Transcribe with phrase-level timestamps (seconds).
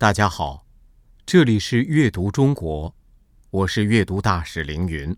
[0.00, 0.64] 大家好，
[1.26, 2.94] 这里是阅读中国，
[3.50, 5.16] 我是阅读大使凌云。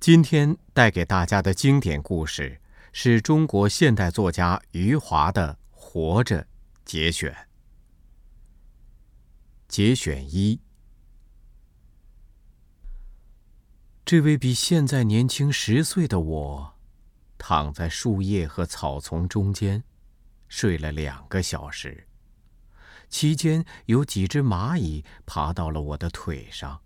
[0.00, 2.60] 今天带给大家的经典故事
[2.92, 6.42] 是中国现代作家余华的《活着》
[6.84, 7.32] 节选。
[9.68, 10.60] 节选一：
[14.04, 16.74] 这位比现在年轻十岁的我，
[17.38, 19.84] 躺在树叶和草丛中间，
[20.48, 22.08] 睡了两个小时。
[23.14, 26.80] 期间有几只蚂蚁爬到了我的腿上。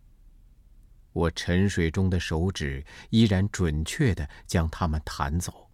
[1.14, 5.70] 我沉睡中的手指依然准确地将它们弹走。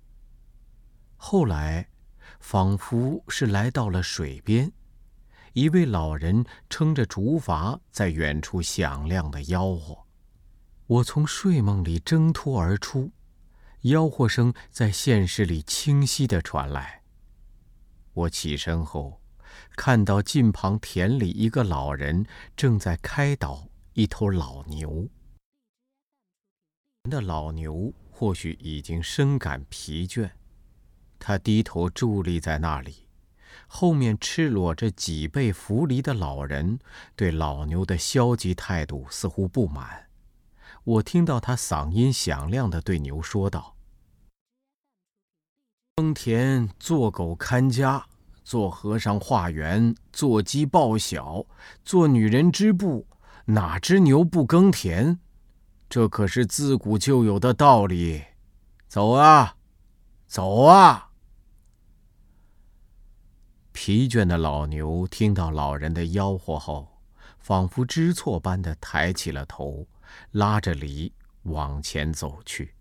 [1.16, 1.88] 后来，
[2.38, 4.70] 仿佛是来到了水边，
[5.54, 10.06] 一位老人撑着竹筏在远处响亮地吆喝。
[10.86, 13.10] 我从睡梦里挣脱而出，
[13.82, 17.02] 吆喝声在现实里清晰地传来。
[18.12, 19.20] 我起身后。
[19.76, 22.26] 看到近旁田里一个老人
[22.56, 25.08] 正在开导一头老牛。
[27.10, 30.30] 那老牛或许已经深感疲倦，
[31.18, 33.06] 他低头伫立在那里，
[33.66, 36.78] 后面赤裸着脊背扶犁的老人
[37.14, 40.08] 对老牛的消极态度似乎不满。
[40.84, 43.76] 我听到他嗓音响亮地对牛说道
[45.96, 48.06] ：“耕田做狗看家。”
[48.44, 51.44] 做和尚化缘，做鸡报晓，
[51.82, 53.06] 做女人织布，
[53.46, 55.18] 哪只牛不耕田？
[55.88, 58.22] 这可是自古就有的道理。
[58.86, 59.56] 走啊，
[60.26, 61.10] 走啊！
[63.72, 67.00] 疲倦的老牛听到老人的吆喝后，
[67.38, 69.88] 仿佛知错般的抬起了头，
[70.30, 71.12] 拉着犁
[71.44, 72.74] 往前走去。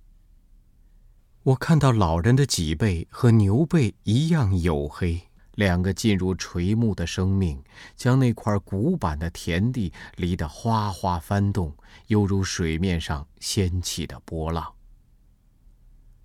[1.43, 5.29] 我看到老人的脊背和牛背一样黝黑。
[5.55, 7.63] 两个进入垂暮的生命，
[7.95, 11.75] 将那块古板的田地犁得哗哗翻动，
[12.07, 14.73] 犹如水面上掀起的波浪。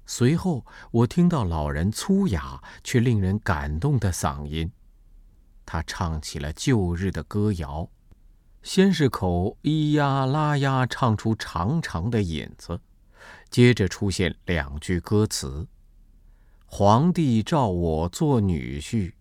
[0.06, 4.72] 随后，我听到老人粗哑却令人感动的嗓音，
[5.67, 7.91] 他唱起了旧日的歌谣，
[8.62, 12.81] 先是口咿呀啦呀唱出长长的引子，
[13.50, 15.69] 接着出现两句歌词
[16.65, 19.12] ：“皇帝召我做女婿。”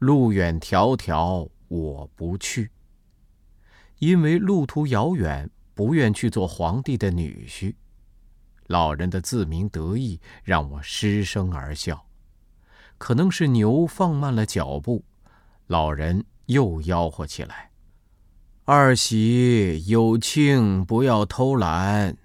[0.00, 2.70] 路远迢迢我不去，
[3.98, 7.74] 因为路途遥远，不愿去做皇帝的女婿。
[8.66, 12.06] 老人的自鸣得意让我失声而笑。
[12.96, 15.04] 可能是牛放慢了脚步，
[15.66, 17.70] 老人又吆喝起来
[18.64, 22.16] ：“二喜有庆，不要偷懒，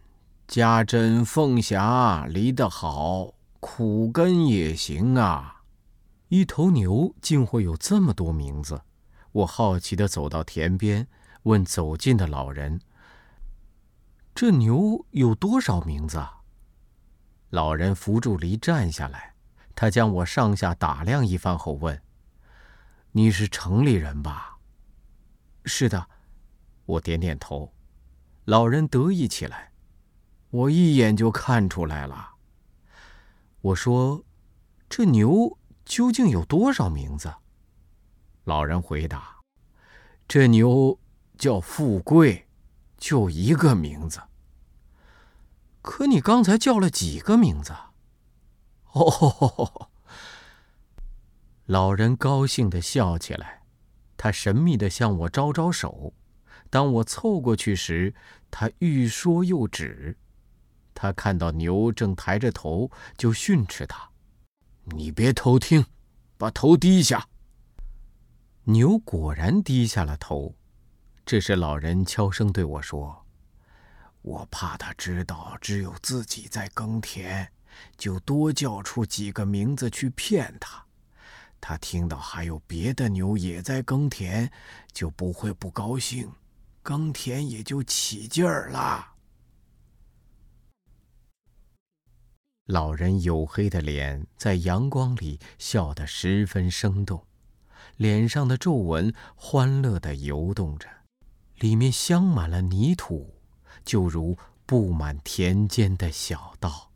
[0.47, 5.51] 家珍凤霞离得好，苦根也行啊。”
[6.29, 8.81] 一头牛竟会有这么多名字，
[9.31, 11.07] 我好奇地走到田边，
[11.43, 12.81] 问走近的老人
[14.33, 16.25] ：“这牛有多少名字？”
[17.51, 19.35] 老人扶住犁站下来，
[19.75, 22.01] 他将我上下打量一番后问
[23.13, 24.57] ：“你是城里人吧
[25.63, 26.09] ？”“是的。”
[26.85, 27.71] 我点点头。
[28.45, 29.71] 老人得意起来
[30.49, 32.31] ：“我一眼就看出来了。”
[33.61, 34.23] 我说
[34.89, 37.33] ：“这牛……”究竟有多少名字？
[38.43, 39.37] 老人回答
[40.27, 40.99] ：“这牛
[41.37, 42.47] 叫富贵，
[42.97, 44.21] 就一个名字。
[45.81, 47.73] 可你刚才叫了几个名字？”
[48.93, 49.89] 哦，
[51.65, 53.63] 老人高兴的笑起来，
[54.17, 56.13] 他神秘的向我招招手。
[56.69, 58.15] 当我凑过去时，
[58.49, 60.17] 他欲说又止。
[60.93, 64.09] 他看到牛正抬着头，就训斥他。
[64.85, 65.83] 你别偷听，
[66.37, 67.27] 把头低下。
[68.65, 70.55] 牛果然低下了头。
[71.25, 73.25] 这时，老人悄声对我说
[74.21, 77.51] ：“我怕他知道只有自己在耕田，
[77.97, 80.85] 就多叫出几个名字去骗他。
[81.59, 84.51] 他听到还有别的牛也在耕田，
[84.93, 86.31] 就不会不高兴，
[86.83, 89.13] 耕田也就起劲儿了。”
[92.65, 97.23] 老人黝黑的脸在阳光里笑得十分生动，
[97.95, 100.89] 脸上的皱纹欢乐地游动着，
[101.59, 103.35] 里面镶满了泥土，
[103.83, 104.35] 就如
[104.65, 106.89] 布满田间的小道。